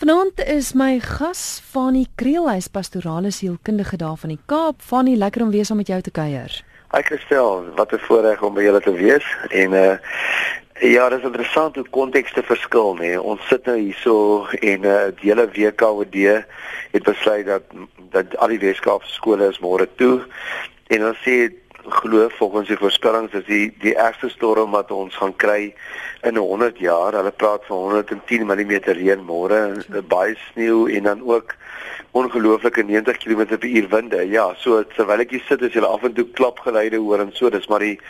[0.00, 4.78] Vanaand is my gas Fanie Kriel, hy's pastorale sielkundige daar van die Kaap.
[4.80, 6.54] Fanie, lekker om weer saam met jou te kuier.
[6.94, 9.26] Hi Christel, wat 'n voorreg om by julle te wees.
[9.50, 9.98] En uh
[10.80, 13.20] ja, dit is interessant hoe kontekste verskil, nê.
[13.20, 16.16] Ons sit nou hierso en uh die hele WKOD
[16.92, 17.62] het besluit dat
[18.10, 20.24] dat al die Weskaapse skole is môre toe.
[20.88, 21.52] En ons sê
[21.90, 25.74] glo volgens die voorspellings is die die ergste storm wat ons gaan kry
[26.22, 27.12] in 100 jaar.
[27.12, 29.60] Hulle praat van 110 mm reën môre,
[30.08, 31.54] baie sneeu en dan ook
[32.10, 34.28] ongelooflike 90 km/h winde.
[34.28, 37.50] Ja, so terwyl ek hier sit is jy af en toe klapgeluide hoor en so,
[37.50, 38.00] dis maar die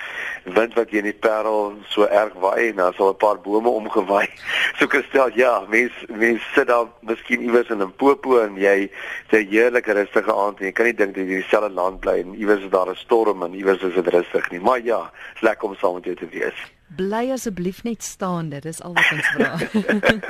[0.57, 3.69] wind wat hier in die Parel so erg waai en daar's al 'n paar bome
[3.69, 4.29] omgewaai.
[4.81, 8.91] So Christel, ja, mens mens sit daar miskien iewers in 'n popo en jy
[9.31, 12.19] sê heerlike rustige aand en jy kan nie dink dat jy in dieselfde land bly
[12.21, 14.61] en iewers is daar 'n storm en iewers is dit rustig nie.
[14.61, 16.59] Maar ja, is lekker om saam met jou te wees.
[16.97, 19.53] Bly asseblief net staande, dis al wat ons vra.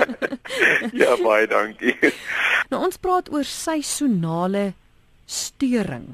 [1.03, 1.97] ja, baie dankie.
[2.71, 4.73] Nou ons praat oor seisonale
[5.27, 6.05] steuring.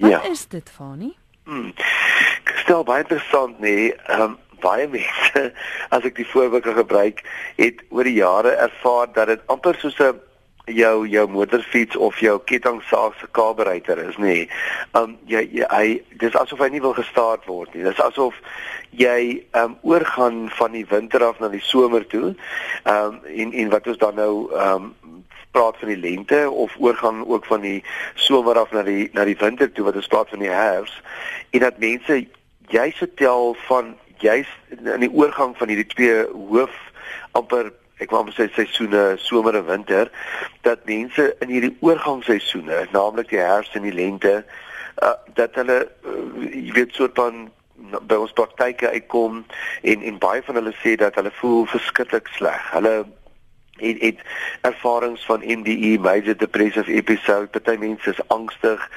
[0.00, 0.22] Wat ja.
[0.26, 1.12] is dit, Fani?
[1.44, 1.70] Hmm.
[2.64, 3.92] Stel baie interessant nê.
[4.08, 5.44] Ehm um, baie mense
[5.94, 7.22] as ek die voorbeeld gebruik,
[7.56, 10.18] het oor die jare ervaar dat dit amper soos 'n
[10.66, 14.48] jou jou motorfiets of jou kettingsaag se kaberuiter is nê.
[14.98, 15.86] Um jy, jy hy
[16.20, 17.84] dis asof hy nie wil gestaat word nie.
[17.86, 18.36] Dis asof
[18.90, 22.34] jy um oorgaan van die winter af na die somer toe.
[22.84, 24.94] Um en en wat ons dan nou um
[25.50, 27.82] praat van die lente of oorgaan ook van die
[28.14, 31.00] somer af na die na die winter toe wat ons praat van die herfs
[31.50, 32.20] en dat mense
[32.70, 36.76] jy vertel van jy's in die oorgang van hierdie twee hoof
[37.38, 40.10] amper ek wou sê seisoene somer en winter
[40.66, 44.40] dat mense in hierdie oorgangsseisoene naamlik die herfs en die lente
[45.02, 46.18] uh, dat hulle uh,
[46.50, 47.48] jy weet soort van
[48.10, 49.44] by ons praktyke uitkom
[49.92, 52.60] en en baie van hulle sê dat hulle voel verskriklik sleg.
[52.74, 52.92] Hulle
[53.76, 54.18] het het
[54.60, 58.90] ervarings van MDE major depressive episode party mense is angstig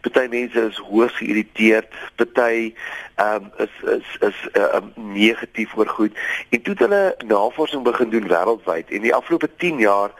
[0.00, 2.74] party mense is hoogs geïrriteerd party
[3.14, 6.18] ehm um, is is is um, negatief oor goed.
[6.48, 10.10] En toe het hulle navorsing begin doen wêreldwyd en die afgelope 10 jaar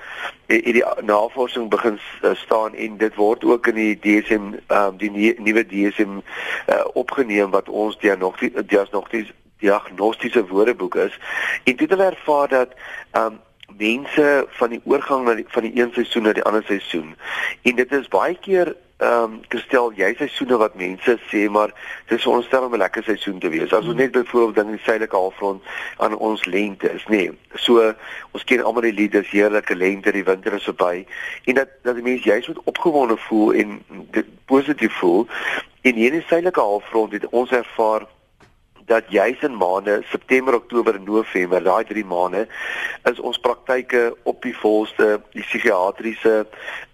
[0.47, 4.97] het die navorsing begin uh, staan en dit word ook in die DSM ehm um,
[4.97, 11.19] die nie, nuwe DSM uh, opgeneem wat ons diagnostiese diagnostiese diagnostiese woordeboek is.
[11.65, 12.75] En toe het hulle ervaar dat
[13.11, 13.41] ehm um,
[13.79, 17.17] mense van die oorgang na die, van die een seisoen na die ander seisoen.
[17.63, 21.71] En dit is baie keer ehm um, gestel jy seisoene wat mense sê maar
[22.09, 23.73] dit is veronderstel om 'n lekker seisoen te wees.
[23.73, 25.63] As ons net byvoorbeeld dan in die suidelike halfrond
[25.97, 27.17] aan ons lente is, nê.
[27.17, 27.95] Nee, so
[28.31, 31.07] ons ken almal die lied, dis heerlike lente, die winter is verby
[31.45, 35.27] en dat dat die mense juist moet opgewonde voel en dit positief voel.
[35.81, 38.05] En hier in die suidelike halfrond het ons ervaar
[38.91, 42.47] dat juis in maande September, Oktober en November, daai 3 maande,
[43.11, 46.47] is ons praktyke op die volste, die psigiatriese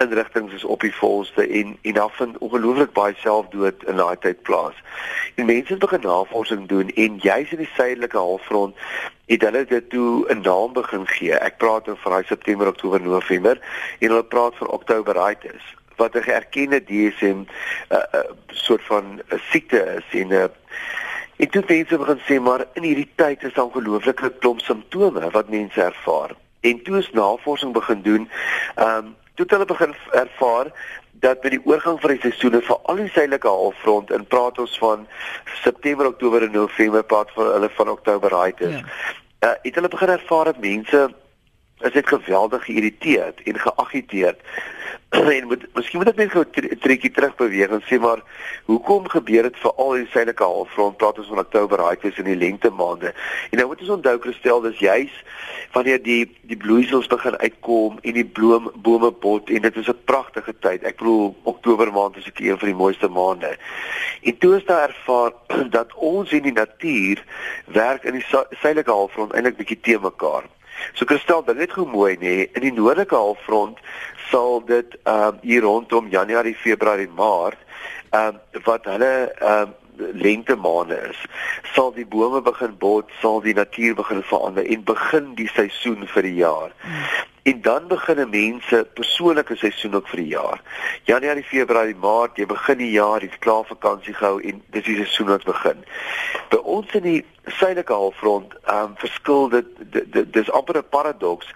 [0.05, 4.43] inrigtinge is op die volste en en daar vind ongelooflik baie selfdood in daai tyd
[4.49, 4.77] plaas.
[5.41, 8.77] En mense het begin navorsing doen en juis in die suidelike halfrond
[9.33, 11.33] het hulle dit toe 'n naam begin gee.
[11.33, 13.57] Ek praat oor daai September, Oktober, November
[13.99, 17.41] en hulle praat van Oktoberitis wat 'n erkende DSM
[17.89, 20.45] uh, uh, soort van 'n uh, siekte is en 'n uh,
[21.37, 25.49] En toe mense begin sê maar in hierdie tyd is daar ongelooflike klomp simptome wat
[25.53, 26.33] mense ervaar.
[26.61, 28.29] En toe is navorsing begin doen,
[28.75, 30.73] ehm um, toe het hulle begin ervaar
[31.21, 34.79] dat by die oorgang van die seisoene vir al die suidelike halfrond in praat ons
[34.81, 35.05] van
[35.61, 38.81] September, Oktober en November praat vir hulle van Oktober right is.
[38.81, 38.85] Ja.
[39.45, 41.03] Uh, het hulle begin ervaar dat mense
[41.81, 44.41] is dit geweldig geïrriteerd en geagiteerd.
[45.37, 48.21] En moet miskien moet ek net gou 'n trekkie terug beweeg en sê maar
[48.65, 50.97] hoekom gebeur dit veral in suidelike halfrond?
[50.97, 53.15] Praat ons van Oktober raaitjies in die lente maande.
[53.51, 55.13] En nou moet ons onthou kristel dis juis
[55.73, 60.05] wanneer die die bloeisels begin uitkom en die bloem bome bot en dit is 'n
[60.05, 60.83] pragtige tyd.
[60.83, 63.57] Ek bedoel Oktober maand is ek een van die mooiste maande.
[64.23, 65.33] En toe is daar ervaar
[65.79, 67.25] dat ons in die natuur
[67.65, 70.45] werk in die suidelike halfrond eintlik bietjie te mekaar
[70.95, 72.49] So kristal, dit is gou mooi nê.
[72.53, 73.79] In die noordelike halfrond
[74.31, 77.59] sal dit ehm um, hier rondom Januarie, Februarie, Maart
[78.11, 81.21] ehm um, wat hulle ehm um, lente maande is,
[81.73, 86.29] sal die bome begin bot, sal die natuur begin verander en begin die seisoen vir
[86.29, 86.75] die jaar.
[86.83, 87.33] Hmm.
[87.47, 90.63] En dan begin mense persoonlike seisoen ook vir die jaar.
[91.07, 95.29] Januarie, Februarie, Maart, jy begin die jaar, jy's klaar vakansie gehou en dis die seisoen
[95.31, 95.85] wat begin.
[96.51, 99.69] By ons in die suidelike halfrond, ehm um, verskil dit
[100.35, 101.53] dis amper 'n paradoks.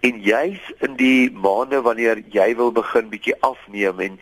[0.00, 4.16] En juis in die maande wanneer jy wil begin bietjie afneem en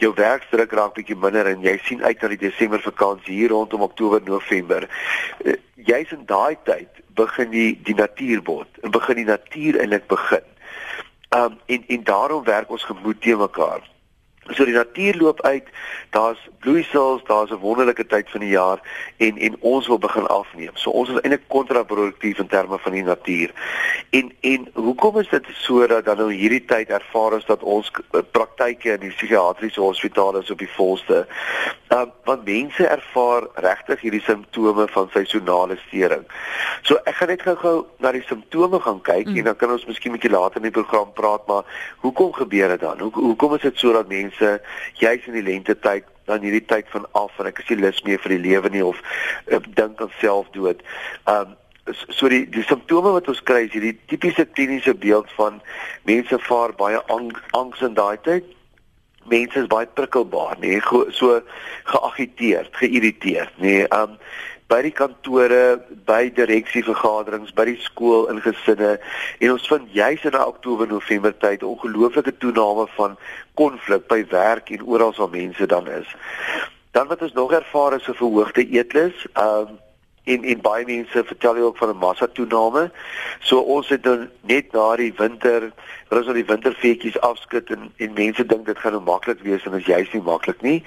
[0.00, 3.84] jou werkdruk raak bietjie minder en jy sien uit na die Desember vakansie hier rondom
[3.84, 4.88] Oktober, November.
[5.44, 10.48] Uh, juis in daai tyd begin die die natuurbod en begin die natuur eintlik begin
[11.34, 13.91] Um en en daarom werk ons gemoed te mekaar.
[14.50, 15.68] So die natuur loop uit.
[16.10, 18.80] Daar's bloeisels, daar's 'n wonderlike tyd van die jaar
[19.16, 20.70] en en ons wil begin afneem.
[20.74, 23.50] So ons is eintlik kontraproduktief in terme van die natuur.
[24.10, 27.90] En en hoekom is dit so dat dan nou hierdie tyd ervaar ons dat ons
[28.10, 31.26] eh, praktyke in die psigiatriese hospitale is op die volste?
[31.88, 36.24] Um, want mense ervaar regtig hierdie simptome van seisonale stering.
[36.82, 39.36] So ek gaan net gou-gou na die simptome gaan kyk mm.
[39.36, 41.64] en dan kan ons miskien 'n bietjie later in die program praat, maar
[42.00, 42.98] hoekom gebeur dit dan?
[42.98, 44.60] Hoe hoekom is dit so dat mense mense
[44.94, 48.02] juis in die lente tyd dan hierdie tyd van af en ek is nie lus
[48.06, 49.00] meer vir die lewe nie of
[49.50, 50.82] uh, dink aan selfdood.
[51.26, 51.56] Um
[52.14, 55.60] so die die simptome wat ons kry is hierdie tipiese kliniese beeld van
[56.06, 58.46] mense vaar baie ang, angs in daai tyd.
[59.30, 60.80] Mense is baie prikkelbaar, nê,
[61.14, 61.36] so
[61.86, 63.82] geagiteerd, geïrriteerd, nê.
[63.94, 64.16] Um
[64.72, 70.38] by die kantore, by direksievergaderings, by die skool in gesinne en ons vind juis in
[70.38, 73.18] Oktober November tyd ongelooflike toename van
[73.60, 76.08] konflik by werk en oral waar mense dan is.
[76.96, 79.26] Dan wat ons nog ervaar is 'n verhoogde eetlus.
[79.36, 79.80] Um
[80.24, 82.90] en en baie mense vertel ook van 'n massa toename.
[83.40, 85.72] So ons het dan net na die winter,
[86.08, 89.70] ons al die winterfeetjies afskud en en mense dink dit gaan nou maklik wees en
[89.70, 90.84] dit is juist nie maklik nie.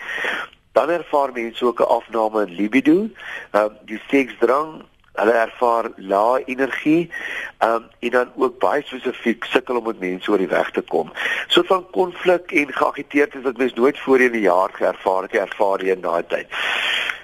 [0.75, 3.07] Dan ervaar mense ook 'n afname in libido,
[3.51, 4.83] ehm um, die seksdrang,
[5.13, 7.11] hulle ervaar lae energie,
[7.57, 10.81] ehm um, en dan ook baie spesifiek sukkel om met mense oor die weg te
[10.81, 11.11] kom.
[11.47, 15.35] So van konflik en geagiteerd is wat mens nooit voorheen in die jaar geervaar het,
[15.35, 16.47] ervaar jy in daai tyd.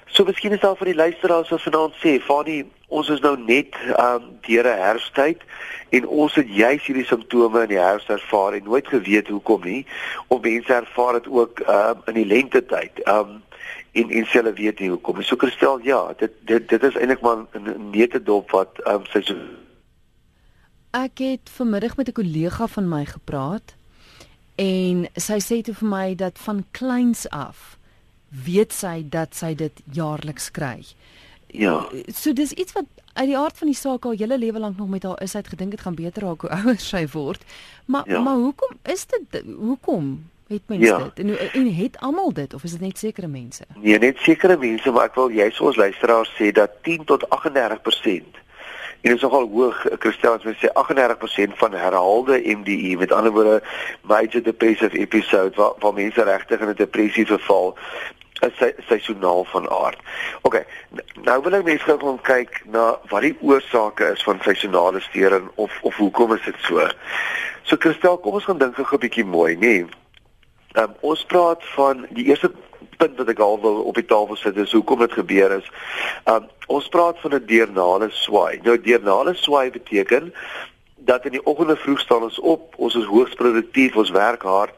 [0.05, 3.75] So miskien is daar vir die luisteraars wat vanaand sê, "Fanie, ons is nou net
[3.87, 5.43] ehm um, deur 'n herfsttyd
[5.89, 9.85] en ons het juis hierdie simptome in die herfs ervaar en nooit geweet hoekom nie.
[10.27, 13.03] Of mense ervaar dit ook ehm um, in die lente tyd.
[13.03, 13.41] Ehm um,
[13.91, 15.21] en en hulle weet nie hoekom.
[15.21, 19.05] So Christel, ja, dit dit dit is eintlik maar 'n nette dop wat ehm um,
[19.05, 19.35] sy so
[20.91, 23.75] Ek het vanmiddag met 'n kollega van my gepraat
[24.55, 27.77] en sy sê toe vir my dat van kleins af
[28.31, 30.83] weet sy dat sy dit jaarliks kry.
[31.51, 31.87] Ja.
[32.07, 34.89] So dis iets wat uit die aard van die saak al hele lewe lank nog
[34.89, 35.31] met haar is.
[35.31, 37.43] Sy het gedink dit gaan beter raak hoe ouer sy word.
[37.85, 38.19] Maar ja.
[38.19, 40.97] maar hoekom is dit hoekom het mense ja.
[40.97, 41.19] dit?
[41.25, 43.63] En, en het almal dit of is dit net sekere mense?
[43.75, 48.41] Nee, net sekere mense, maar ek wil jy soos luisteraars sê dat 10 tot 38%
[49.01, 53.33] En dit is nogal hoog, Christel, as jy sê 38% van herhaalde MDE, met ander
[53.33, 53.63] woorde
[54.05, 57.77] major depressive episode waar waar mense regtig in 'n depressie verval,
[58.41, 59.99] is sy seisoonaal van aard.
[60.41, 60.61] OK.
[61.27, 65.77] Nou wil ek net gou kyk na wat die oorsake is van seisonale stering of
[65.81, 66.87] of hoekom is dit so?
[67.63, 69.59] So Christel, kom ons gaan dink gou 'n bietjie mooi, nê?
[69.59, 69.85] Nee.
[70.73, 72.51] Um, ons praat van die eerste
[72.97, 75.67] punt wat ek al wil op die tafel sit is hoekom dit gebeur is.
[76.31, 78.61] Um ons praat van 'n deernale swaai.
[78.63, 80.33] Nou deernale swaai beteken
[81.05, 84.73] dat in die oggende vroeg staan ons op, ons is hoogs produktief, ons werk hard,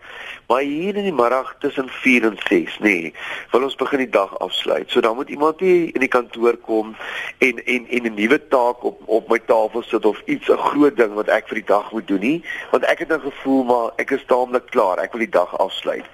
[0.47, 3.13] maar hier in die middag tussen 4 en 6, nê, nee,
[3.51, 4.91] wil ons begin die dag afsluit.
[4.91, 6.95] So dan moet iemand hier in die kantoor kom
[7.37, 10.97] en en en 'n nuwe taak op op my tafel sit of iets 'n groot
[10.97, 13.91] ding wat ek vir die dag moet doen nie, want ek het 'n gevoel maar
[13.95, 16.05] ek is taamlik klaar, ek wil die dag afsluit.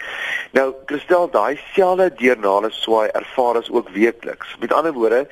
[0.51, 4.55] Nou, Christel, daai selfde deernale swaai ervaar ons ook weekliks.
[4.59, 5.27] Met ander woorde,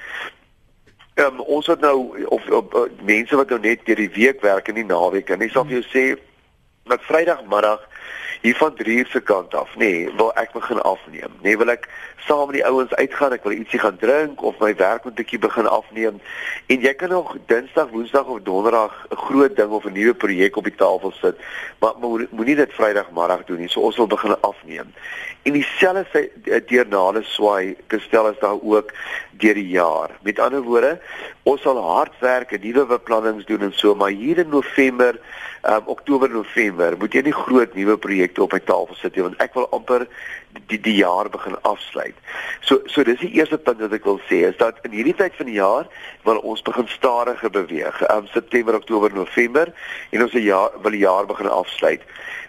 [1.18, 4.68] Um, ons het nou of, of, of mense wat nou net deur die week werk
[4.70, 6.04] en nie naweek en ek sal vir jou sê
[6.92, 7.82] dat Vrydagmiddag
[8.42, 11.32] hier van 3 uur se kant af, nê, nee, wil ek begin afneem.
[11.42, 11.88] Nê, nee, wil ek
[12.28, 15.40] saam met die ouens uitgaan, ek wil ietsie gaan drink of my werk moet bietjie
[15.40, 16.20] begin afneem.
[16.68, 20.58] En jy kan nog Dinsdag, Woensdag of Donderdag 'n groot ding of 'n nuwe projek
[20.58, 21.38] op die tafel sit,
[21.80, 21.94] maar
[22.32, 23.70] moenie dit Vrydagmiddag doen nie.
[23.70, 24.94] So ons wil begin afneem.
[25.44, 26.32] En dieselfde
[26.66, 28.92] deurnale swaai, gestel is daar ook
[29.32, 30.10] deur die jaar.
[30.22, 31.00] Met ander woorde,
[31.48, 35.16] ons sal hard werk en nuwe beplannings doen en so, maar hier in November
[35.64, 39.40] um, Oktober November moet jy nie groot nuwe projekte op my tafel sit nie want
[39.44, 40.08] ek wil amper
[40.72, 42.16] die die jaar begin afsluit.
[42.66, 45.36] So so dis die eerste punt wat ek wil sê is dat in hierdie tyd
[45.38, 45.88] van die jaar
[46.28, 48.02] wil ons begin stadiger beweeg.
[48.12, 49.72] Um September, Oktober, November
[50.12, 52.04] en ons wil jaar wil die jaar begin afsluit.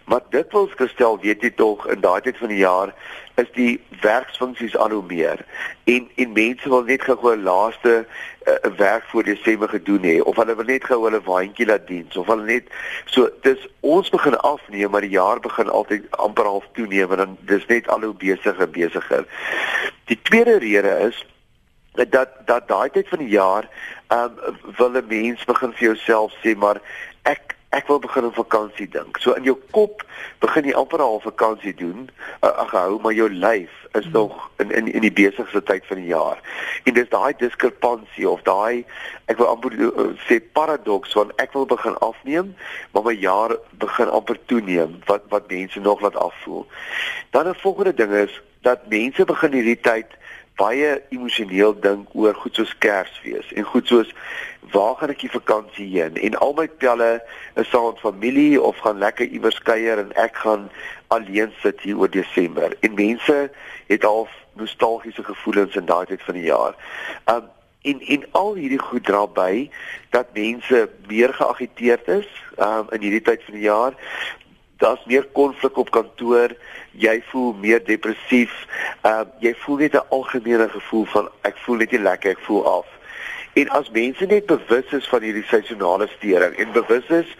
[0.08, 2.94] Maar dit wil gestel weet jy tog in daai tyd van die jaar
[3.38, 5.44] is die werksfunksies al hoe meer
[5.84, 10.36] en en mense wil net gou 'n laaste uh, werk voor Desember gedoen hê of
[10.36, 12.72] hulle wil net gou hulle waantjie laat dien of hulle net
[13.04, 17.36] so dis ons begin afneem maar die jaar begin altyd amper half toeneem en dan
[17.40, 19.26] dis net al hoe besigger besigger.
[20.04, 21.26] Die tweede rede is
[21.92, 23.68] dat dat daai tyd van die jaar
[24.08, 26.80] ehm um, wil 'n mens begin vir jouself sê maar
[27.22, 29.18] ek ek wil begin op vakansie dink.
[29.20, 30.04] So in jou kop
[30.40, 32.08] begin jy amper al vakansie doen.
[32.40, 34.12] Uh, ag hou, maar jou lyf is hmm.
[34.12, 36.40] nog in in in die besigste tyd van die jaar.
[36.84, 38.84] En dis daai diskrepansie of daai
[39.28, 42.54] ek wil amper uh, sê paradoks van ek wil begin afneem,
[42.92, 46.64] maar my jaar begin amper toeneem wat wat mense nog laat afvoel.
[47.36, 50.16] Dan 'n volgende ding is dat mense begin hierdie tyd
[50.58, 54.10] baie emosioneel dink oor goed soos Kersfees en goed soos
[54.72, 56.18] waar gaan ek die vakansie heen?
[56.20, 57.18] En al my pelle
[57.60, 60.66] is saam met familie of gaan lekker iewers kuier en ek gaan
[61.14, 62.74] alleen sit hier oor Desember.
[62.84, 63.38] En mense
[63.88, 64.26] het al
[64.58, 66.76] nostalgiese gevoelens in daai tyd van die jaar.
[67.30, 67.48] Um
[67.88, 69.70] en en al hierdie goed dra by
[70.10, 73.94] dat mense meer geagiteerd is um in hierdie tyd van die jaar.
[74.82, 76.52] Daar's meer konflik op kantoor,
[76.98, 78.54] jy voel meer depressief.
[79.02, 82.46] Ehm uh, jy voel net 'n algemene gevoel van ek voel net nie lekker, ek
[82.46, 82.86] voel af.
[83.58, 87.30] En as mense net bewus is van hierdie seisonale stering en bewus is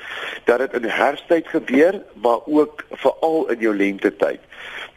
[0.44, 4.40] dat dit in herfsttyd gebeur, maar ook veral in jou lente tyd,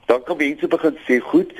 [0.05, 1.53] dan kan mense begin sê, "Goed,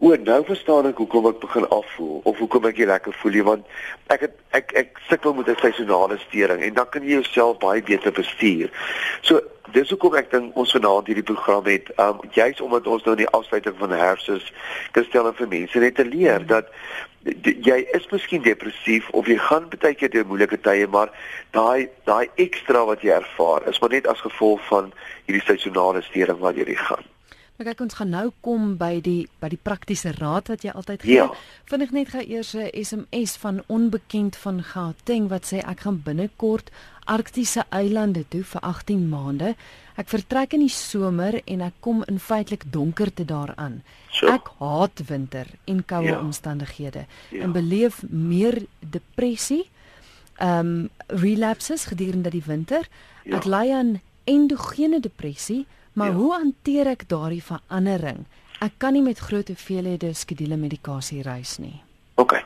[0.00, 3.42] O, nou verstaan ek hoekom ek begin afvoel of hoekom ek nie lekker voel nie
[3.44, 3.66] want
[4.14, 7.82] ek het ek ek sukkel met 'n seisonale stering en dan kan jy jouself baie
[7.82, 8.72] beter bestuur.
[9.20, 9.42] So
[9.76, 13.24] dis hoekom ek dink ons vanaand hierdie program het, um juis omdat ons nou in
[13.26, 14.52] die afsluiting van herfs is,
[14.96, 16.72] kan stel vir mense net te leer dat
[17.44, 21.12] jy is miskien depressief of jy gaan baie keer deur moeilike tye, maar
[21.52, 24.92] daai daai ekstra wat jy ervaar is maar net as gevolg van
[25.28, 27.04] hierdie seisonale stering wat jy gaan.
[27.60, 31.02] Maar kyk ons gaan nou kom by die by die praktiese raad wat jy altyd
[31.04, 31.16] gee.
[31.18, 31.26] Ja.
[31.68, 36.00] Vind ek net gou eers 'n SMS van onbekend van Gauteng wat sê ek gaan
[36.00, 36.70] binnekort
[37.04, 39.54] arktiese eilande toe vir 18 maande.
[39.96, 43.82] Ek vertrek in die somer en ek kom in feitelik donkerte daaraan.
[44.08, 44.32] Sure.
[44.32, 46.20] Ek haat winter en koue ja.
[46.20, 47.42] omstandighede ja.
[47.42, 49.68] en beleef meer depressie.
[50.38, 52.88] Ehm um, relapses gedurende die winter.
[53.24, 53.36] Ja.
[53.36, 56.14] Ek ly aan endogene depressie Maar ja.
[56.14, 58.24] hoe hanteer ek daardie verandering?
[58.60, 61.80] Ek kan nie met groot hoeveelhede skedule medikasie reis nie.
[62.20, 62.36] OK.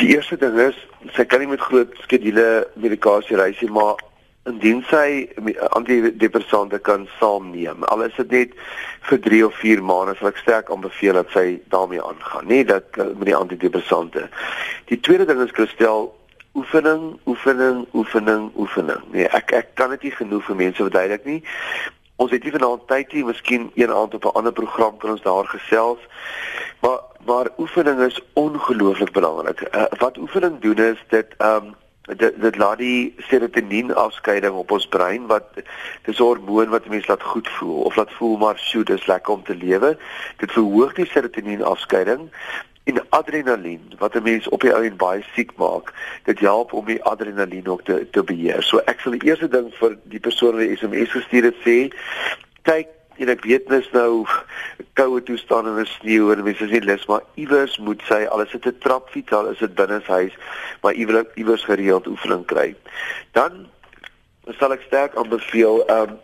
[0.00, 0.78] Die eerste ding is
[1.16, 4.00] sy kan nie met groot skedule medikasie reis nie, maar
[4.50, 5.28] indien sy
[5.76, 8.56] antidepressante kan saamneem, al is dit net
[9.06, 12.98] vir 3 of 4 maande, sal ek sterk aanbeveel dat sy daarmee aangaan, nie dat
[12.98, 14.26] eh, met die antidepressante.
[14.90, 16.10] Die tweede ding is kristel
[16.58, 19.04] oefening, oefening, oefening, oefening.
[19.14, 21.40] Nee, ek ek kan dit nie genoeg vir mense verduidelik nie.
[22.22, 25.22] Ons het nie vanaand tyd nie, miskien een aand op 'n ander program kan ons
[25.22, 25.98] daar gesels.
[26.80, 29.60] Maar maar oefening is ongelooflik belangrik.
[29.60, 31.74] Uh, wat oefening doen is dit ehm um,
[32.18, 35.44] dit dit laat die serotonien afskeiding op ons brein wat
[36.02, 39.32] dis 'n hormoon wat mense laat goed voel of laat voel maar sjoe dis lekker
[39.32, 39.98] om te lewe.
[40.36, 42.30] Dit verhoog die serotonien afskeiding
[42.84, 45.92] en adrenalien wat 'n mens op die ou en baie siek maak.
[46.24, 48.62] Dit help om die adrenalien ook te te beheer.
[48.62, 51.92] So ek sal die eerste ding vir die persoon wat SMS gestuur het sê,
[52.62, 54.26] kyk en ek weet mens nou
[54.98, 58.50] koue toestande en sneeu en mense is nie lus maar iewers moet sy al is
[58.50, 60.34] dit 'n trapfiets al is dit binne huis
[60.82, 62.74] maar iewers iewers gereeld oefening kry.
[63.32, 63.66] Dan
[64.58, 66.18] sal ek sterk aanbeveel um,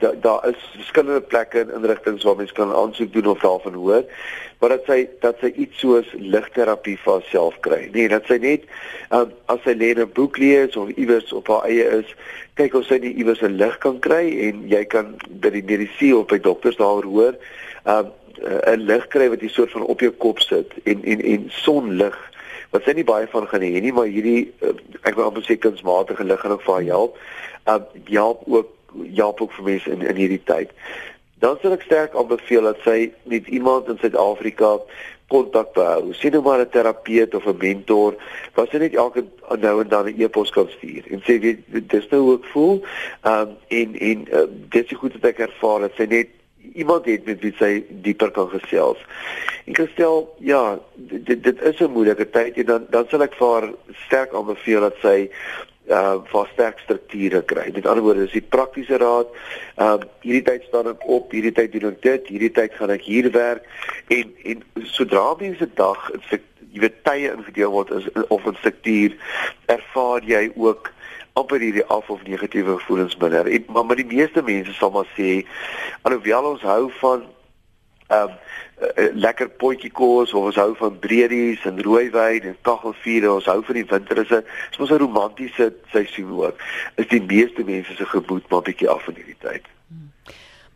[0.00, 4.04] daar da is verskillende plekke en inrigtinge waar mense kan aansoek doen of daarvan hoor
[4.64, 7.82] maar dat sy dat sy iets soos ligterapie vir haarself kry.
[7.92, 8.62] Nee, dat sy net
[9.12, 12.14] um, as sy lê 'n boek lees of iewers op haar eie is,
[12.56, 16.16] kyk of sy nie iewers 'n lig kan kry en jy kan by die medisyne
[16.16, 17.34] of by dokters daaroor hoor,
[17.84, 18.08] um,
[18.40, 22.16] 'n lig kry wat jy soort van op jou kop sit en en en sonlig
[22.72, 24.72] wat sy nie baie van gaan hê nie, maar hierdie uh,
[25.04, 27.18] ek wil amper sê kunsmatige lig gaan ook vir haar help.
[27.68, 28.72] Uh help ook
[29.14, 30.70] help ook vir mense in in hierdie tyd
[31.44, 34.78] dan sal ek sterk aanbeveel dat sy met iemand in Suid-Afrika
[35.32, 36.12] kontak behou.
[36.16, 38.14] Sien nou maar 'n terapeut of 'n mentor,
[38.54, 39.24] wat sy net elke
[39.60, 42.84] nou en dan 'n e-pos kan stuur en sê weet dis nou hoe ek voel.
[43.22, 46.28] Ehm um, en en uh, dit is goed dat ek ervaar dat sy net
[46.72, 48.98] iemand het met wie sy dieper kan gesels.
[49.64, 53.52] En gestel, ja, dit dit is 'n moeilike tyd en dan dan sal ek vir
[53.52, 53.68] haar
[54.06, 55.30] sterk aanbeveel dat sy
[55.88, 57.70] uh vir sterk strukture kry.
[57.74, 59.28] Met ander woorde, dis die praktiese raad.
[59.76, 62.94] Um uh, hierdie tyd staan ek op, hierdie tyd doen ek dit, hierdie tyd gaan
[62.94, 63.68] ek hier werk
[64.08, 64.64] en en
[64.96, 66.10] sodra mense dag
[66.74, 69.14] jy weet tye ingedeel word is of 'n struktuur,
[69.66, 70.90] ervaar jy ook
[71.34, 73.46] amper hierdie af of negatiewe gevoelens minder.
[73.46, 75.46] En maar met die meeste mense sal maar sê
[76.02, 77.24] alhoewel ons hou van
[78.08, 78.30] um
[79.14, 83.74] lekker potjie kos of ons hou van breedies en rooiwyn en kaggelvuur ons hou van
[83.74, 86.56] die winter is 'n is mos 'n romantiese seisoen ook
[86.96, 89.64] is die meeste mense se gemoed maar bietjie af in hierdie tyd.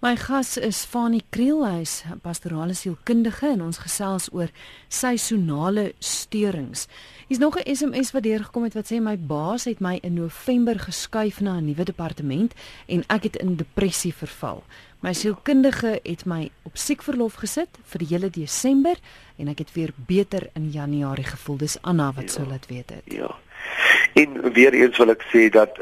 [0.00, 4.52] My gas is Fanie Kriel, hy's pastorale sielkundige en ons gesels oor
[4.94, 6.84] seisonale steurings.
[7.26, 10.78] Hier's nog 'n SMS wat deurgekom het wat sê my baas het my in November
[10.78, 12.54] geskuif na 'n nuwe departement
[12.86, 14.62] en ek het in depressie verval.
[14.98, 18.98] My sielkundige het my op siekverlof gesit vir die hele Desember
[19.38, 21.60] en ek het weer beter in Januarie gevoel.
[21.60, 23.12] Dis Anna wat ja, sou laat weet het.
[23.14, 23.30] Ja.
[24.18, 25.78] En weer eens wil ek sê dat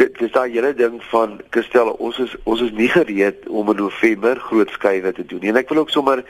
[0.00, 3.78] dit dis daai hele ding van Christel ons is ons is nie gereed om in
[3.84, 5.54] November groot skuwe te doen nie.
[5.54, 6.24] En ek wil ook sommer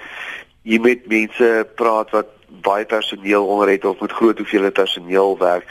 [0.68, 1.48] hier met mense
[1.80, 2.28] praat wat
[2.60, 5.64] baie personeel onder het of met groot hoeveelhede personeel werk.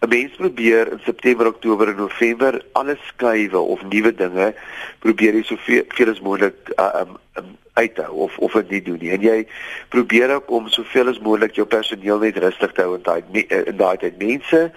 [0.00, 4.54] 'n Mens probeer in September, Oktober en November alle skuwe of nuwe dinge
[4.98, 9.10] probeer jy soveel as moontlik uh, um, um, uithou of of dit nie doen nie.
[9.10, 9.46] En jy
[9.88, 13.22] probeer ook om soveel as moontlik jou personeel net rustig te hou in daai
[13.64, 14.18] in daai tyd.
[14.18, 14.72] Mense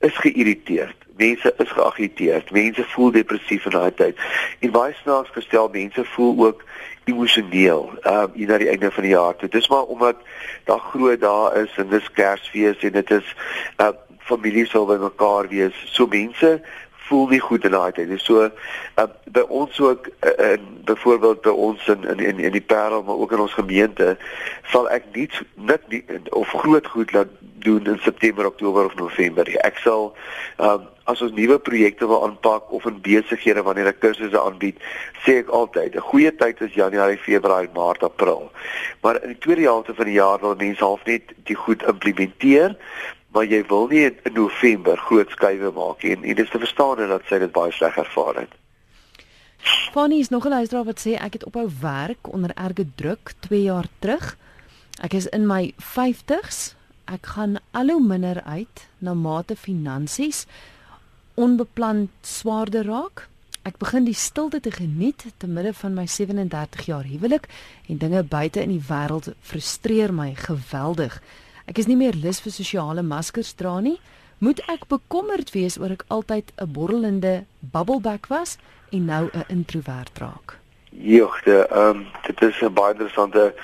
[0.00, 0.96] is geïrriteerd.
[1.16, 2.50] Mense is geagiteerd.
[2.50, 4.16] Mense voel depressief in daai tyd.
[4.60, 6.64] En baie snaaks gestel mense voel ook
[7.10, 9.34] emosioneel ehm um, hier na die einde van die jaar.
[9.38, 10.16] Dit is maar omdat
[10.64, 13.34] daar groot dae is en dis Kersfees en dit is
[13.78, 13.92] uh
[14.30, 15.74] familie sal by mekaar wees.
[15.90, 16.60] So mense
[17.10, 18.14] voel nie goed in daai tyd.
[18.22, 22.66] So uh, by ons ook uh, in byvoorbeeld by ons in in in, in die
[22.72, 24.14] Parel maar ook in ons gemeente
[24.70, 29.48] sal ek nie net nie, of groot goed laat doen in September, Oktober of November.
[29.66, 30.14] Ek sal
[30.56, 34.78] um, as ons nuwe projekte wil aanpak of in besighede wanneer ek kursusse aanbied,
[35.24, 38.50] sê ek altyd 'n goeie tyd is Januarie, Februarie, Maart, April.
[39.02, 42.76] Maar in die tweede helfte van die jaar wil mense half net die goed implementeer
[43.32, 47.02] maar jy wil nie in November groot skuwe maak nie en, dit is te verstaan
[47.08, 48.56] dat sy dit baie sleg ervaar het.
[49.92, 53.62] Fanny is nog 'n luisteraar wat sê ek het ophou werk onder erge druk 2
[53.62, 54.36] jaar terug.
[55.00, 56.74] Ek is in my 50's.
[57.04, 60.46] Ek gaan al hoe minder uit na mate finansies
[61.34, 63.28] onbeplan swaarder raak.
[63.62, 67.48] Ek begin die stilte te geniet te midde van my 37 jaar huwelik
[67.88, 71.20] en dinge buite in die wêreld frustreer my geweldig.
[71.70, 74.00] Ek is nie meer lus vir sosiale maskers dra nie.
[74.42, 78.58] Moet ek bekommerd wees oor ek altyd 'n borrelende bubbleback was
[78.90, 80.58] en nou 'n introwert raak?
[80.90, 83.54] Jogte, ehm um, dit is 'n baie interessante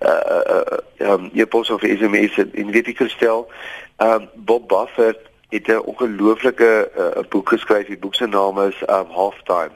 [0.00, 3.48] uh uh ehm uh, jy pos of SMS in weet ek gestel.
[3.96, 7.86] Ehm um, Bob Buffett het 'n ongelooflike uh, boek geskryf.
[7.86, 9.72] Die boek se naam is um Halftime.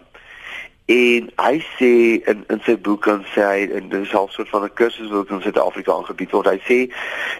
[0.89, 1.93] En hy sê
[2.33, 5.11] in in sy boek dan sê hy en dit is half soort van 'n kursus
[5.13, 6.49] wat in Suid-Afrika aangebied word.
[6.49, 6.79] Hy sê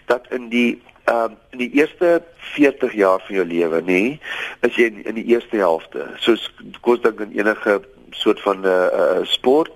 [0.07, 4.19] dat in die ehm uh, in die eerste 40 jaar van jou lewe, nê,
[4.61, 6.05] is jy in, in die eerste helfte.
[6.21, 6.45] Soos
[6.81, 9.71] kos dink in enige soort van 'n uh, uh, sport.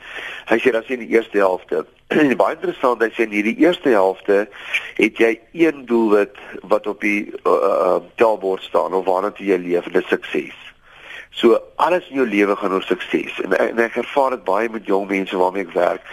[0.53, 3.57] Hy sê dat jy in die eerste helfte en baie interessant, hy sê in hierdie
[3.57, 4.49] eerste helfte
[5.01, 9.89] het jy een doelwit wat op die uh, uh, taalbord staan of waarna jy leef,
[9.89, 10.72] dit is sukses.
[11.33, 13.41] So alles in jou lewe gaan oor sukses.
[13.41, 16.05] En, en ek ervaar dit baie met jong mense waarmee ek werk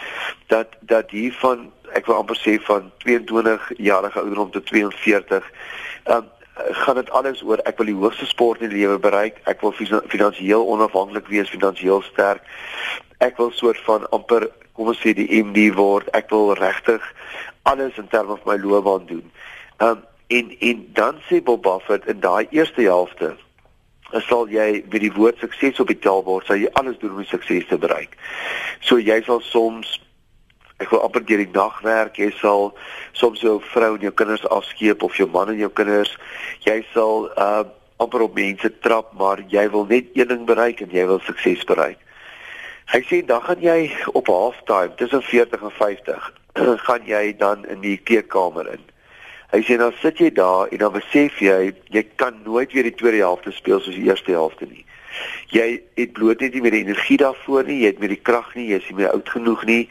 [0.47, 5.49] dat dat hier van ek wil amper sê van 22 jarige ouderdom tot 42
[6.03, 6.27] ehm um,
[6.59, 9.37] gaan dit alles oor ek wil die hoogste sport in die lewe bereik.
[9.47, 9.71] Ek wil
[10.11, 12.43] finansiëel onafhanklik wees, finansiëel sterk.
[13.23, 16.09] Ek wil soort van amper kom ons sê die MD word.
[16.15, 17.03] Ek wil regtig
[17.63, 19.25] alles in terme van my loopbaan doen.
[19.79, 23.31] Ehm um, en en dan sê Bob Buffett in daai eerste helfte
[24.27, 27.67] sal jy met die woord sukses op die taalbord sal jy alles doen om sukses
[27.69, 28.15] te bereik.
[28.81, 29.99] So jy sal soms
[30.79, 32.71] ek wil amper deur die dag werk, jy sal
[33.19, 36.15] soms jou vrou en jou kinders afskeep of jou man en jou kinders.
[36.65, 37.67] Jy sal uh
[37.99, 41.65] amper op mense trap, maar jy wil net een ding bereik en jy wil sukses
[41.67, 41.99] bereik.
[42.93, 46.29] Hy sê dan gaan jy op halftime tussen 40 en 50
[46.87, 48.87] gaan jy dan in die kleedkamer in.
[49.49, 52.95] Hy sê dan sit jy daar en dan besef jy jy kan nooit weer die
[52.95, 54.85] tweede helfte speel soos die eerste helfte nie.
[55.49, 58.51] Jy het bloot net nie meer die energie daarvoor nie, jy het meer die krag
[58.53, 59.81] nie, jy is nie meer oud genoeg nie.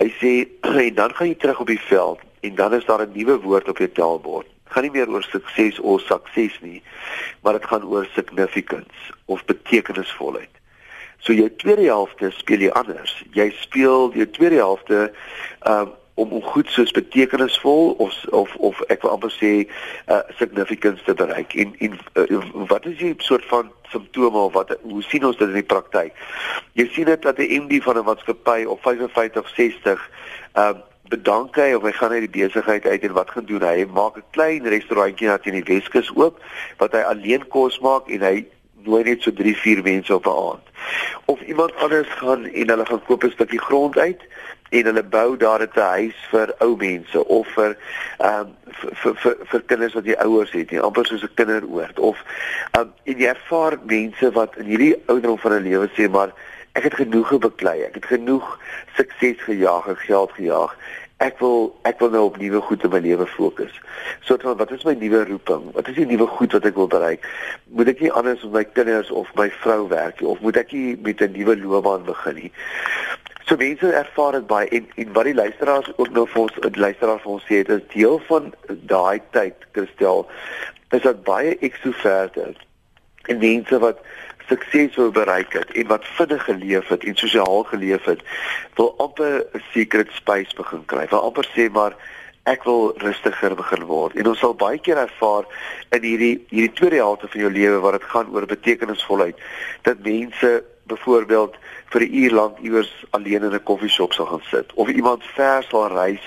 [0.00, 0.32] Hy sê
[0.88, 3.68] en dan gaan jy terug op die veld en dan is daar 'n nuwe woord
[3.70, 4.50] op jou taalbord.
[4.74, 6.82] Gaan nie meer oor sukses of sukses nie,
[7.42, 10.50] maar dit gaan oor significance of betekenisvolheid.
[11.18, 13.14] So jou tweede helfte speel jy anders.
[13.34, 15.12] Jy speel jou tweede helfte
[15.62, 15.86] uh,
[16.16, 21.14] om om goed soos betekenisvol of of of ek wil amper sê uh, significance te
[21.14, 21.54] bereik.
[21.54, 25.48] En en uh, wat is die soort van simptome of wat hoe sien ons dit
[25.48, 26.12] in die praktyk
[26.76, 30.10] jy sien dit dat 'n MD van 'n maatskappy op 55 60
[30.54, 30.74] uh
[31.08, 33.62] bedank hy of hy gaan uit die besigheid uit en wat gaan doen?
[33.62, 36.42] Hy maak 'n klein restaurantjie net in die Weskus oop
[36.78, 38.46] wat hy alleen kos maak en hy
[38.82, 40.66] nooi net so 3 4 mense op 'n aand.
[41.24, 44.22] Of iemand anders gaan en hulle gaan koop 'n stukkie grond uit
[44.70, 47.76] en hulle bou daar 'n huis vir ou mense of vir
[48.18, 48.54] ehm um,
[49.02, 52.16] vir vir vir kinders wat nie ouers het nie, amper soos 'n kinderoord of
[52.72, 56.32] ehm um, en jy ervaar mense wat in hierdie ouderdom van hulle lewe sê maar
[56.72, 57.80] ek het genoeg beklei.
[57.82, 58.58] Ek het genoeg
[58.96, 60.76] sukses gejaag en geld gejaag
[61.24, 63.72] ek wil ek wil nou op nuwe goed in my lewe fokus.
[64.28, 65.70] Soort van wat is my nuwe roeping?
[65.72, 67.24] Wat is die nuwe goed wat ek wil bereik?
[67.72, 70.74] Moet ek nie anders met my kinders of my vrou werk nie of moet ek
[70.76, 72.52] nie met 'n nuwe loopbaan begin nie?
[73.46, 77.22] So mense ervaar dit baie en en wat die luisteraars ook nou vir ons luisteraars
[77.22, 80.26] vir ons sê dit is deel van daai tyd Christel
[80.90, 82.54] is dat baie ekstroverte
[83.26, 84.02] en mense wat
[84.48, 88.20] sukses wou bereik het en wat vinnig geleef het en sosiaal geleef het,
[88.74, 91.06] wil amper 'n secret space begin kry.
[91.10, 91.96] Wil amper sê maar
[92.44, 94.14] ek wil rustiger begin word.
[94.16, 95.44] En ons sal baie keer ervaar
[95.90, 99.36] in hierdie hierdie tweede helfte van jou lewe waar dit gaan oor betekenisvolheid
[99.82, 101.54] dat mense byvoorbeeld
[101.92, 105.62] vir 'n uur lank iewers alleen in 'n koffieshop sal gaan sit of iemand ver
[105.62, 106.24] sal reis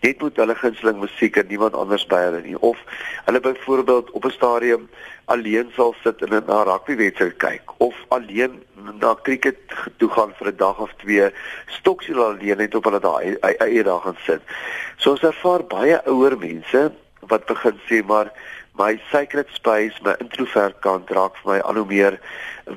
[0.00, 2.78] net met hulle gunsteling musiek en niemand anders by hulle nie of
[3.24, 4.88] hulle byvoorbeeld op 'n stadium
[5.24, 8.62] alleen sal sit en na rugbywedstryd kyk of alleen
[9.00, 9.58] na cricket
[9.98, 11.30] toe gaan vir 'n dag of twee
[11.66, 14.42] stoks hulle alleen net op hulle daai eie dag gaan sit.
[14.96, 18.32] So ons ervaar baie ouer mense wat begin sê maar
[18.78, 22.18] my sacred space, my introvert kant raak vir my al hoe meer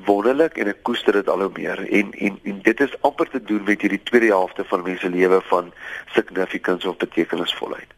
[0.06, 1.82] wonderlik en ek koester dit al hoe meer.
[2.00, 5.40] En en en dit is amper te doen met hierdie tweede helfte van mense lewe
[5.52, 5.72] van
[6.14, 7.96] significance of betekenisvolheid.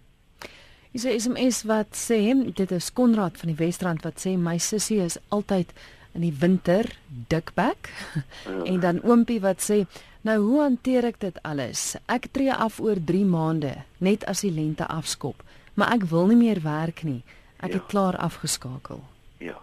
[0.92, 2.20] Is is SMS wat sê
[2.54, 5.72] dit is Konrad van die Wesrand wat sê my sussie is altyd
[6.12, 6.84] in die winter
[7.28, 8.64] dikbek ja.
[8.64, 9.84] en dan oompie wat sê
[10.22, 11.94] nou hoe hanteer ek dit alles?
[12.06, 15.40] Ek tree af oor 3 maande net as die lente afskop,
[15.74, 17.22] maar ek wil nie meer werk nie.
[17.62, 17.78] Ek ja.
[17.78, 19.00] het klaar afgeskakel.
[19.38, 19.58] Ja.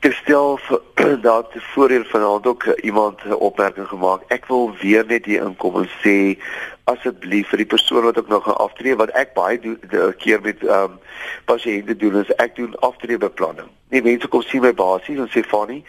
[0.00, 0.60] Gestel
[1.22, 4.22] dat voorheen vanaand ook iemand 'n opmerking gemaak.
[4.26, 6.38] Ek wil weer net hier inkom en sê
[6.92, 9.78] asseblief vir die persoon wat ook nog gaan aftree wat ek baie doen
[10.22, 10.98] keer met ehm um,
[11.50, 13.68] pasiënte doen is ek doen aftreebeplanning.
[13.90, 15.80] Nee, mense kom sien my basies en sê Fanny,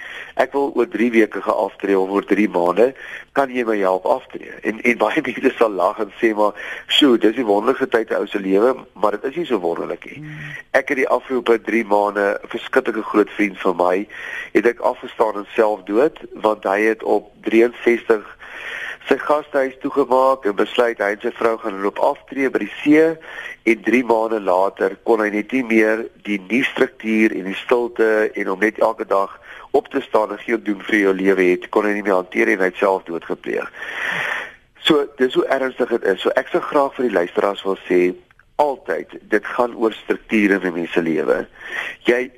[0.41, 2.87] ek wil oor 3 weke gaan aftree of oor 3 maande,
[3.37, 4.49] kan jy my help aftree?
[4.65, 8.17] En en baie mense sal lag en sê maar, "Sjoe, dis die wonderlikste tyd in
[8.17, 10.57] ou se lewe, maar dit is nie so wonderlik nie." Hmm.
[10.81, 14.07] Ek het die afgelope 3 maande 'n verskriklike groot vriend van my,
[14.57, 18.25] het ek afgestaan en self dood want hy het op 63
[19.09, 23.05] sy gastehuis toegemaak en besluit hy en sy vrou gaan loop aftree by die see
[23.71, 28.29] en 3 maande later kon hy net nie meer die nuwe struktuur en die stilte
[28.35, 29.37] en om net elke dag
[29.71, 32.53] op te staan en geen doen vir jou lewe het kon hy nie meer hanteer
[32.53, 33.69] en hy self doodgepleeg.
[34.85, 36.21] So dis hoe ernstig dit is.
[36.21, 38.01] So ek sou graag vir die luisteraars wil sê
[38.61, 41.47] altyd dit gaan oor strukture in 'n mens se lewe.
[42.05, 42.31] Jy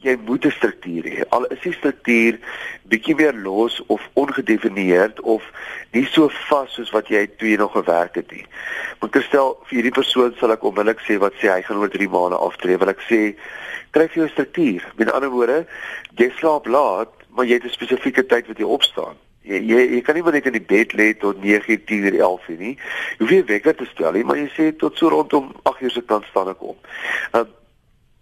[0.00, 1.24] jy moet 'n struktuur hê.
[1.28, 2.38] Al is die struktuur
[2.88, 5.42] bietjie meer los of ongedefinieerd of
[5.92, 8.46] nie so vas soos wat jy toe jy nog gewerk het nie.
[9.00, 11.88] Moet ek stel vir hierdie persoon sal ek onmiddellik sê wat sê hy gaan oor
[11.88, 12.78] 3 maande aftree.
[12.78, 13.34] Wil ek sê
[13.90, 14.84] kry vir jou struktuur.
[14.96, 15.66] Met ander woorde,
[16.16, 19.16] jy slaap laat, maar jy het 'n spesifieke tyd wat jy opstaan.
[19.42, 22.76] Jy jy, jy kan nie net in die bed lê tot 9:00, 10:00, 11:00 nie.
[23.18, 26.02] Jy hoef nie wekker te stel nie, maar jy sê tot so rondom 8:00 se
[26.02, 26.86] kant staan ek op.
[27.32, 27.44] Uh,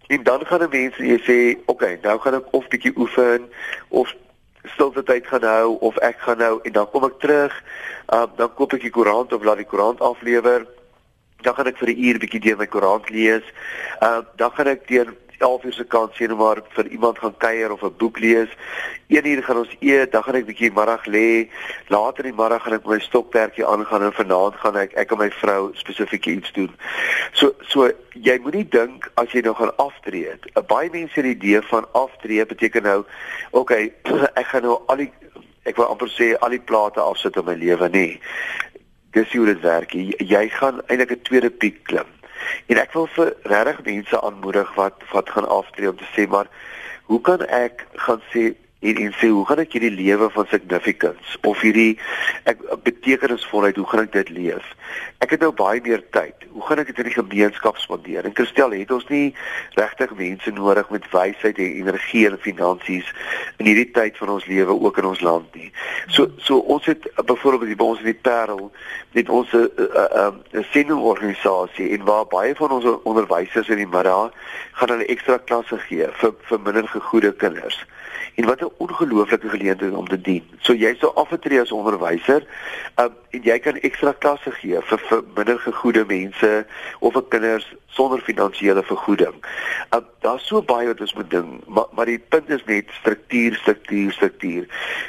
[0.09, 3.49] En dan gaan 'n mens jy sê, "Oké, okay, nou gaan ek of bietjie oefen
[3.87, 4.15] of
[4.63, 7.53] stilte tyd gaan hou of ek gaan nou en dan kom ek terug.
[8.13, 10.65] Uh dan koop ek die koerant of laat die koerant aflewer.
[11.45, 13.45] Dan gaan ek vir 'n uur bietjie deur my koerant lees.
[14.01, 17.71] Uh dan gaan ek teen 11 uur se kant sien maar vir iemand gaan kuier
[17.71, 18.49] of 'n boek lees.
[19.07, 21.49] 1 uur gaan ons eet, dan gaan ek bietjie middag lê.
[21.87, 25.17] Later in die middag gaan ek my stokperdjie aangaan en vanaand gaan ek ek en
[25.17, 26.71] my vrou spesifiek iets doen.
[27.31, 30.35] So so jy moenie dink as jy nou gaan aftree.
[30.67, 33.05] Baie mense het die idee van aftree beteken nou
[33.51, 33.93] okay,
[34.41, 35.11] ek gaan nou al die
[35.63, 38.19] ek wil amper sê al die plate afsit in my lewe nie.
[39.11, 39.93] Dis hoe dit werk.
[39.93, 42.18] Jy, jy gaan eintlik 'n tweede piek klim.
[42.67, 46.47] En ek wil vir regtig mense aanmoedig wat wat gaan aftree om te sê maar
[47.11, 51.35] hoe kan ek gaan sê en en sê hoe gaan ek hierdie lewe van significance
[51.43, 51.97] of hierdie
[52.47, 54.69] ek betekenisvolheid hoe gaan ek dit leef?
[55.19, 56.47] Ek het nou baie meer tyd.
[56.53, 58.23] Hoe gaan ek dit in die gemeenskap spandeer?
[58.23, 59.33] En Christel het ons nie
[59.75, 63.11] regtig mense nodig met wysheid en energie en finansies
[63.59, 65.67] in hierdie tyd van ons lewe ook in ons land nie?
[66.15, 68.71] So so ons het byvoorbeeld by ons in die Parel
[69.11, 73.91] met ons 'n uh, uh, uh, sendingorganisasie en waar baie van ons onderwysers in die
[73.91, 74.31] middag
[74.71, 77.83] gaan hulle ekstra klasse gee vir vir minder gegoede kinders
[78.39, 80.43] en wat 'n ongelooflike geleentheid om te dien.
[80.59, 82.45] So jy sou afgetree as onderwyser,
[82.95, 86.65] um, en jy kan ekstra klasse gee vir, vir minder gegoede mense
[86.99, 89.35] of vir kinders sonder finansiële vergoeding.
[89.95, 93.55] Um, Daar's so baie wat ons moet ding, maar maar die punt is net struktuur,
[93.55, 94.65] struktuur, struktuur.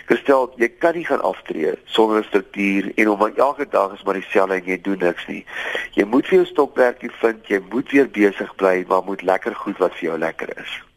[0.06, 4.14] Gestel, jy kan nie gaan aftree sonder 'n struktuur en om elke dag is maar
[4.14, 5.46] dieselfde en jy doen niks nie.
[5.92, 9.78] Jy moet vir jou stokperdjie vind, jy moet weer besig bly, maar moet lekker goed
[9.78, 10.89] wat vir jou lekker is.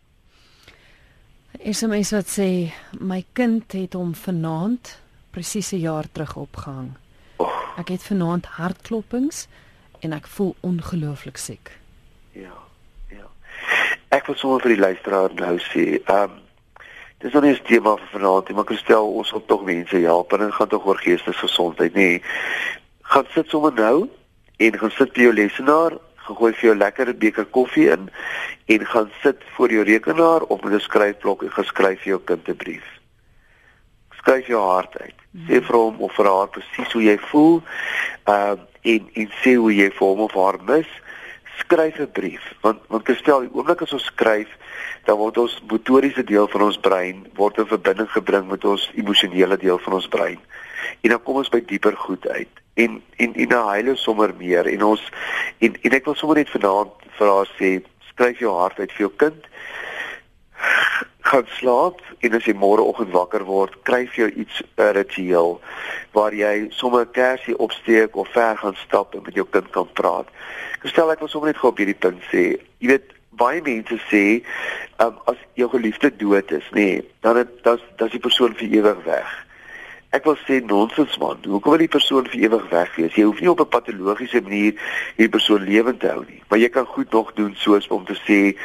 [1.64, 2.48] SMS wat sê
[3.00, 4.90] my kind het hom vanaand
[5.32, 6.92] presies 'n jaar terug opgehang.
[7.78, 9.48] Ek het vanaand hartklopings
[10.00, 11.72] en ek voel ongelooflik siek.
[12.32, 12.52] Ja.
[13.08, 13.28] Ja.
[14.10, 16.32] Ek wil sommer vir die luisteraar nou sê, ehm um,
[17.20, 19.98] dis nou nie 'n tema vir vanaand nie, maar ek stel ons op tog mense
[19.98, 22.22] help en dit gaan tog oor geestesgesondheid, nê.
[23.02, 24.10] Gaan sit sommer nou
[24.58, 28.10] en gaan sit by jou lesenaar gegooi vir jou lekker beker koffie in
[28.74, 32.56] en gaan sit voor jou rekenaar of met 'n skryfblok en geskryf jou kind 'n
[32.56, 32.86] brief.
[34.18, 35.16] Skryf jou hart uit.
[35.48, 37.62] Sê vir hom of vir haar presies hoe jy voel.
[38.24, 40.88] Ehm uh, en en sê hoe jy vir hom of haar mis.
[41.58, 44.50] Skryf 'n brief want want gestel die oomblik as ons skryf
[45.04, 49.58] dan word ons motoriese deel van ons brein word in verbinding gebring met ons emosionele
[49.58, 50.40] deel van ons brein.
[51.02, 54.68] En dan kom ons by dieper goed uit en en en nou hulle sommer meer
[54.68, 55.02] en ons
[55.60, 57.74] en en ek wil sommer net vanaand vir haar sê
[58.12, 59.50] skryf jou hart uit vir jou kind
[61.34, 64.62] gaan slaap en as jy môreoggend wakker word kry jy iets
[64.98, 65.60] ritueel
[66.14, 69.90] waar jy sommer 'n kersie opsteek of ver gaan stap en met jou kind kan
[69.94, 70.28] praat.
[70.84, 73.98] Ek stel ek wil sommer net gou op hierdie punt sê, jy weet baie mense
[74.12, 74.44] sê
[75.00, 78.54] um, as jou geliefde dood is, nê, nee, dan dit dan dan is die persoon
[78.54, 79.43] vir ewig weg
[80.14, 81.42] ek wil sê nonsens man.
[81.42, 83.16] Hoekom wil die persoon vir ewig weg wees?
[83.18, 84.78] Jy hoef nie op 'n patologiese manier
[85.18, 88.18] hierdie persoon lewend te hou nie, maar jy kan goed nog doen soos om te
[88.28, 88.58] sê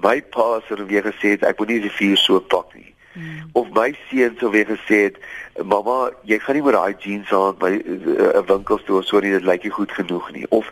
[0.00, 2.94] my pa het weer gesê ek moet nie die vuur so pak nie.
[3.14, 3.50] Hmm.
[3.52, 5.16] Of my seun sou weer gesê het,
[5.64, 9.04] "Mamma, jy gaan nie met daai jeans aan by eh, 'n uh, winkel toe of
[9.04, 10.66] so nie, dit lyk nie goed genoeg nie." Of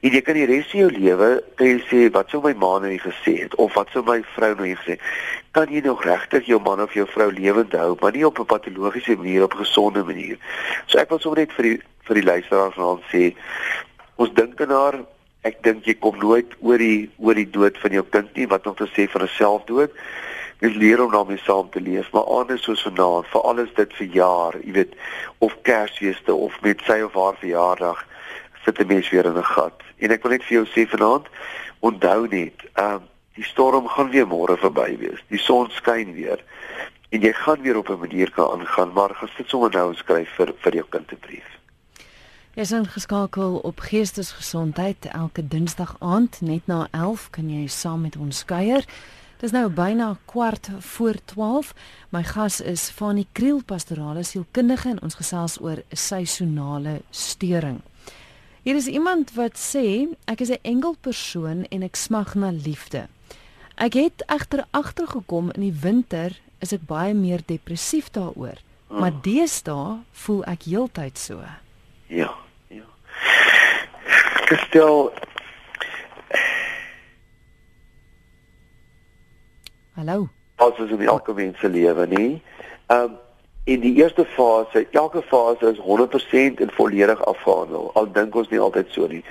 [0.00, 2.78] en jy kan die res van jou lewe kan jy sê, "Wat sou my ma
[2.78, 4.98] nou gesê het?" Of "Wat sou my vrou nou gesê?"
[5.56, 8.44] Kan jy nog regtig jou man of jou vrou lewend hou, maar nie op 'n
[8.44, 10.36] patologiese manier op 'n gesonde manier.
[10.86, 13.34] So ek wil sommer net vir die vir die luisteraars vanaand sê,
[14.16, 15.04] ons dink aan haar
[15.46, 18.64] Ek dink jy kom nooit oor die oor die dood van jou kind nie wat
[18.66, 19.92] nog te sê van 'n selfdood
[20.60, 24.06] mens leer om daarmee saam te leef, maar anders soos vanaand, vir alles dit vir
[24.06, 24.94] jaar, jy weet,
[25.38, 28.06] of Kersfeeste of met sy of haar verjaardag,
[28.64, 29.82] sit 'n mens weer in 'n gat.
[29.98, 31.26] En ek wil net vir jou sê vanaand,
[31.80, 33.00] onthou net, ehm uh,
[33.36, 35.20] die storm gaan weer môre verby wees.
[35.28, 36.42] Die son skyn weer
[37.14, 40.28] en jy gaan weer op 'n manier kan aangaan, maar gesit sommer nou en skryf
[40.36, 41.48] vir vir jou kind 'n brief.
[42.54, 48.16] Jy is ingeskakel op Geestesgesondheid elke Dinsdag aand net na 11 kan jy saam met
[48.16, 48.84] ons kuier.
[49.36, 51.74] Dis nou byna kwart voor 12.
[52.08, 57.82] My gas is Fanie Kriel, pastorale sielkundige en ons gesels oor seisonale storing.
[58.62, 63.08] Hier is iemand wat sê ek is 'n engelpersoon en ek smag na liefde.
[63.76, 66.32] Ek het egter agtergekom in die winter
[66.64, 68.56] is ek baie meer depressief daaroor,
[68.88, 69.02] hmm.
[69.02, 71.44] maar deesdae voel ek heeltyd so.
[72.08, 72.30] Ja,
[72.72, 72.86] ja.
[74.48, 75.10] Gestel
[79.96, 80.28] Hallo.
[80.56, 82.24] As is in elke mens se lewe, nê?
[82.88, 83.22] Ehm um,
[83.66, 87.90] in die eerste fase, elke fase is 100% en volledig afgehandel.
[87.98, 89.24] Al dink ons nie altyd so nie.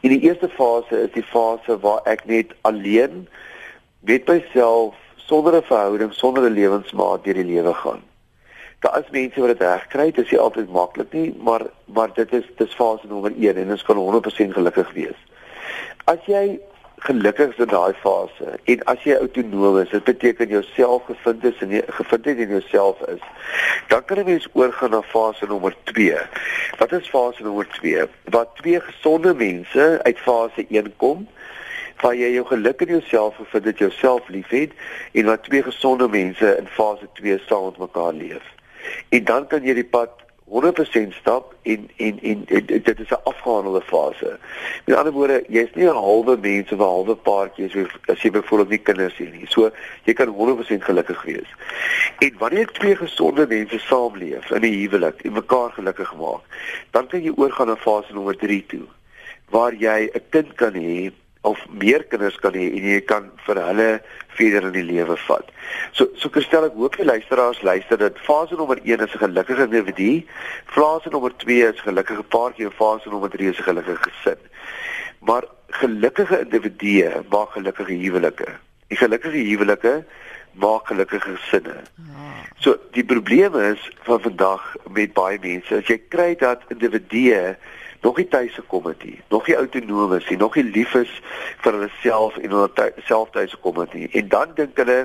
[0.00, 3.26] In die eerste fase is die fase waar ek net alleen
[4.04, 8.02] met myself sonder 'n verhouding, sonder 'n lewensmaat deur die lewe gaan.
[8.78, 12.32] Daar is mense wat dit regkry, dit is nie altyd maklik nie, maar maar dit
[12.32, 15.20] is dis fase nommer 1 en ons kan 100% gelukkig wees.
[16.04, 16.60] As jy
[16.96, 21.58] gelukkig is in daai fase en as jy autonoom is, dit beteken jouself gevind is
[21.58, 23.24] en gevind het in jouself is,
[23.88, 26.18] dan kan jy mens oorgaan na fase nommer 2.
[26.78, 28.06] Wat is fase nommer 2?
[28.24, 31.28] Wat twee gesonde mense uit fase 1 kom
[32.04, 34.72] waar jy jou geluk in jouself gevind het, jouself liefhet
[35.12, 38.44] en wat twee gesonde mense in fase 2 saam met mekaar leef.
[39.08, 40.20] En dan kan jy die pad
[40.52, 44.38] 100% stap en en en, en dit is 'n afgehandelde fase.
[44.84, 48.30] Met ander woorde, jy's nie 'n halwe mens of 'n halwe paartjie so as jy
[48.30, 49.46] byvoorbeeld nie kinders het nie.
[49.48, 49.70] So
[50.04, 51.50] jy kan 100% gelukkig wees.
[52.18, 56.42] En wanneer twee gesonde mense saamleef in 'n huwelik en mekaar gelukkig maak,
[56.90, 58.86] dan kan jy oorgaan na fase nommer 3 toe
[59.48, 61.12] waar jy 'n kind kan hê
[61.44, 63.88] of meer kinders kan hê en jy kan vir hulle
[64.38, 65.50] verder in die lewe vat.
[65.92, 69.66] So so stel ek hoop die luisteraars luister dat fase nommer 1 is 'n gelukkige
[69.68, 70.24] individu,
[70.76, 74.40] fase nommer 2 is 'n gelukkige paartjie en fase nommer 3 is 'n gelukkige gesin.
[75.20, 78.48] Maar gelukkige individue maak gelukkige huwelike.
[78.88, 80.04] Die gelukkige huwelike
[80.52, 81.82] maak gelukkige gesinne.
[82.58, 87.56] So die probleem is van vandag met baie mense, as jy kry dat individue
[88.04, 91.12] nog nie tuis gekom het nie, nog nie autonoom is nie, nog nie lief is
[91.64, 94.08] vir hulle self en hulle self tuis gekom het nie.
[94.20, 94.98] En dan dink hulle,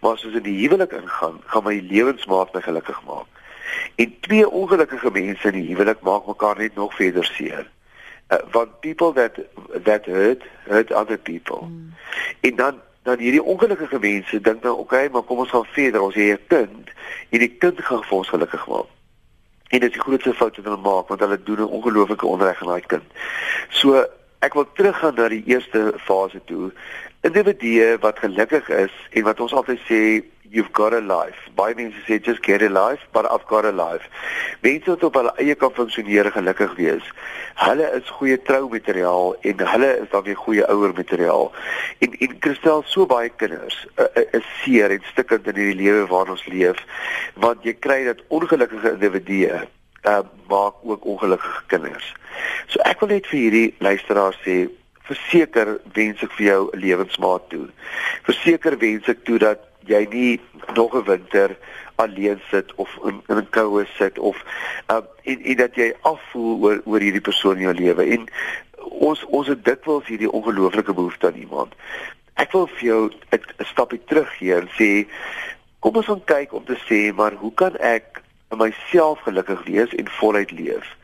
[0.00, 3.44] maar as ons in die huwelik ingaan, gaan my lewensmaat my gelukkig maak.
[4.00, 7.68] En twee ongelukkige mense in die huwelik maak mekaar net nog verder seer.
[8.32, 9.40] Uh, want people that
[9.84, 11.66] that hurt hurt other people.
[11.66, 11.94] Mm.
[12.40, 16.00] En dan dan hierdie ongelukkige mense dink nou, okay, maar kom ons gaan verder.
[16.00, 16.92] Ons het 'n kind
[17.28, 18.96] en die kind gaan vir ons gelukkig maak.
[19.68, 22.60] En dit is die grootste fout wat hulle maak want hulle doen 'n ongelooflike onreg
[22.60, 23.02] aan daai kind.
[23.68, 24.06] So
[24.38, 26.72] ek wil teruggaan na die eerste fase toe.
[27.20, 30.02] Individue wat gelukkig is en wat ons altyd sê
[30.50, 31.50] you've got a life.
[31.54, 34.06] Baie mense sê just get a life, but I've got a life.
[34.62, 37.10] Mense wat op hulle eie kan funksioneer en gelukkig wees.
[37.58, 41.50] Hulle is goeie troumateriaal en hulle is dan weer goeie ouer materiaal.
[41.98, 46.06] En en Christel so baie kinders uh, uh, is seer en stikkend in hierdie lewe
[46.06, 46.86] waarin ons leef
[47.34, 52.14] want jy kry dat ongelukkige individue uh, maak ook ongelukkige kinders.
[52.70, 54.68] So ek wil net vir hierdie luisteraars sê
[55.08, 57.66] verseker wens ek vir jou 'n lewensmaat toe.
[58.28, 60.40] Verseker wens ek toe dat jy nie
[60.74, 61.56] nog 'n winter
[61.98, 64.36] alleen sit of in, in 'n koue sit of
[64.88, 68.04] uh, en en dat jy afvoel oor oor hierdie persoon in jou lewe.
[68.04, 68.28] En
[68.88, 71.74] ons ons het dikwels hierdie ongelooflike behoefte aan iemand.
[72.34, 75.08] Ek wil vir jou 'n stapie terug gee en sê
[75.80, 78.22] kom ons gaan kyk om te sê maar hoe kan ek
[78.56, 80.96] myself gelukkig wees en voluit leef?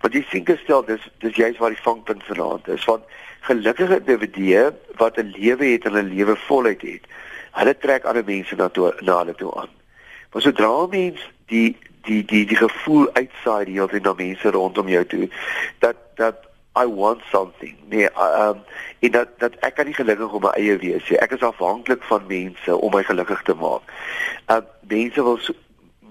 [0.00, 3.02] Want jy sien gestel dis dis juist waar die vangpunt vanaand is want
[3.48, 7.06] gelukkige individue wat 'n lewe het en 'n lewe voluit het
[7.52, 9.72] hulle trek ander mense na toe na hulle toe aan.
[10.32, 11.20] Maar sodra mens
[11.52, 11.76] die
[12.08, 15.28] die die die gevoel uitsaai die hele tyd na mense rondom jou toe
[15.84, 17.76] dat dat I want something.
[17.92, 18.62] Nee, um
[19.04, 21.18] en dat dat ek kan nie gelukkig op my eie wees nie.
[21.20, 23.92] Ek is afhanklik van mense om my gelukkig te maak.
[24.48, 25.52] Um mense wil so,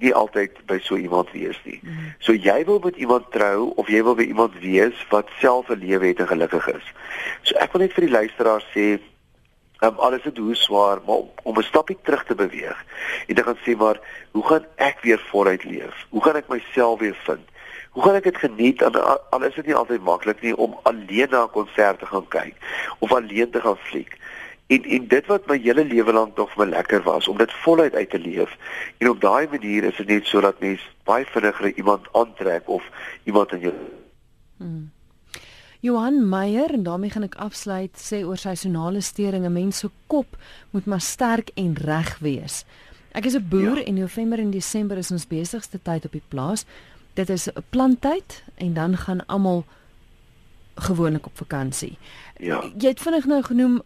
[0.01, 1.79] nie altyd by so iemand wees nie.
[1.81, 2.13] Mhm.
[2.19, 5.79] So jy wil met iemand trou of jy wil by iemand wees wat self 'n
[5.79, 6.85] lewe het en gelukkig is.
[7.41, 8.99] So ek wil net vir die luisteraars sê
[9.81, 12.85] um, alles het hoe swaar maar om, om 'n stapie terug te beweeg
[13.27, 13.99] en te gaan sê maar
[14.31, 17.45] hoe gaan ek weer voluit leef hoe gaan ek myself weer vind
[17.91, 18.93] hoe gaan ek dit geniet en
[19.29, 22.55] al is dit nie altyd maklik nie om alleen na 'n konsert te gaan kyk
[22.99, 24.17] of alleen te gaan fliek
[24.75, 27.57] en en dit wat my hele lewe lank nog vir my lekker was om dit
[27.65, 28.55] voluit uit te leef
[28.97, 32.87] en op daai manier is dit net sodat mens baie vinniger iemand aantrek of
[33.23, 33.75] iemand in jou
[34.57, 34.89] hmm.
[35.81, 40.35] Johan Meyer en daarmee gaan ek afsluit sê oor seisonale steringe mense kop
[40.75, 42.65] moet maar sterk en reg wees.
[43.17, 43.85] Ek is 'n boer ja.
[43.89, 46.65] en November en Desember is ons besigste tyd op die plaas.
[47.13, 49.65] Dit is 'n planttyd en dan gaan almal
[50.75, 51.97] gewoonlik op vakansie.
[52.37, 52.63] Ja.
[52.77, 53.81] Jy het vinnig nou genoem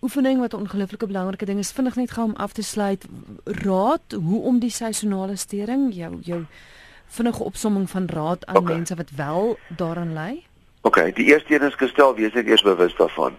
[0.00, 1.72] oefening wat 'n ongelooflike belangrike ding is.
[1.72, 3.06] Vinnig net gou om af te sluit.
[3.44, 6.44] Raad hoe om die seisonale stering jou jou
[7.06, 8.74] vinnige opsomming van raad aan okay.
[8.74, 10.44] mense wat wel daaraan ly.
[10.86, 13.34] OK, die eerste een is gestel wees net eers bewus daarvan.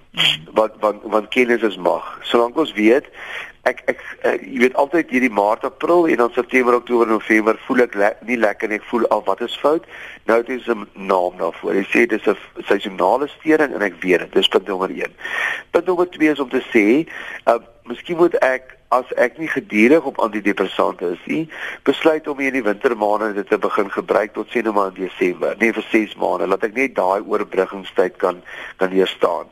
[0.51, 2.17] Wat want want kennis is mag.
[2.27, 3.07] Solank ons weet
[3.67, 7.85] ek ek uh, jy weet altyd hierdie Maart, April en dan September, Oktober, November voel
[7.85, 8.81] ek le nie lekker nie.
[8.81, 9.87] Ek voel al wat is fout?
[10.27, 11.79] Nou dit is 'n naam daarvoor.
[11.79, 12.35] Jy sê dis 'n
[12.67, 14.33] seisonale stering en ek weet dit.
[14.33, 15.15] Dis punt nommer 1.
[15.71, 17.07] Punt nommer 2 is om te sê,
[17.47, 21.43] uh, miskien moet ek as ek nie gedurig op antidepressante is nie,
[21.83, 25.55] besluit om in die wintermaande dit te begin gebruik tot sien nou maar in Desember,
[25.59, 28.43] nie vir 6 maande, laat ek net daai oorbruggingstyd kan
[28.79, 29.51] kan hier staan.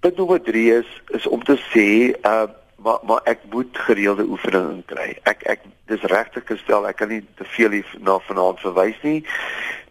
[0.00, 1.88] Punt nommer 3 is is om te sê,
[2.24, 2.46] uh
[2.86, 5.16] maar maar ek moet gereelde oefening kry.
[5.26, 9.24] Ek ek dis regtig gestel, ek kan nie te veel hier na vanaand verwys nie.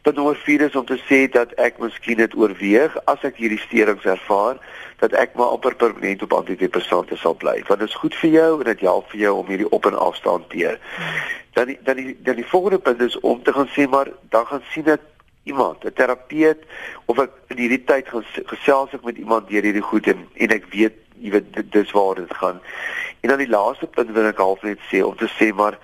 [0.06, 3.58] Punt nommer 4 is om te sê dat ek miskien dit oorweeg as ek hierdie
[3.64, 4.60] sterings ervaar
[5.02, 7.56] dat ek maar amper permanent op antidepressante sal bly.
[7.66, 9.98] Want dit is goed vir jou en dit help vir jou om hierdie op en
[9.98, 10.78] af te hanteer.
[11.58, 14.46] Dan die, dan die dan die volgende punt is om te gaan sê maar dan
[14.46, 15.10] gaan sien ek
[15.50, 16.62] iemand, 'n terapeut
[17.10, 18.06] of ek in hierdie tyd
[18.54, 22.22] gesels ek met iemand deur hierdie goed en en ek weet jy weet dis waar
[22.22, 22.62] dit gaan.
[23.26, 25.82] En dan die laaste punt wil ek half net sê om te sê maar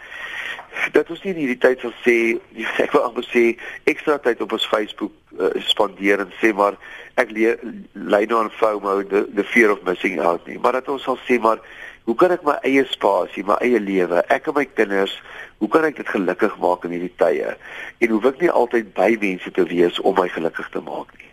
[0.96, 2.16] dat ons nie in hierdie tyd sal sê
[2.86, 3.44] ek wil amper sê
[3.90, 6.78] ekstra tyd op ons Facebook uh, spandeer en sê maar
[7.22, 11.06] ek lei nou aan FOMO the, the fear of missing out nie maar dat ons
[11.08, 11.64] sal sê maar
[12.10, 15.18] hoe kan ek my eie spasie my eie lewe ek en my kinders
[15.62, 19.12] hoe kan ek dit gelukkig maak in hierdie tye en hoef ek nie altyd by
[19.22, 21.30] mense te wees om my gelukkig te maak nie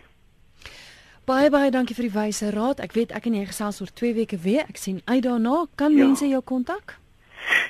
[1.29, 2.79] Baie baie dankie vir die wyse raad.
[2.81, 4.63] Ek weet ek en jy gesels oor 2 weke weer.
[4.65, 5.67] Ek sien uit daarna.
[5.77, 6.07] Kan ja.
[6.07, 6.95] mense jou kontak?